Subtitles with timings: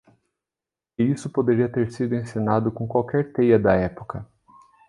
[0.97, 4.25] E isso poderia ter sido encenado com qualquer teia da época.